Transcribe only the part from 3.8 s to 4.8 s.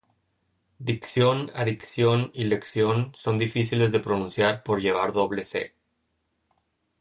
de pronunciar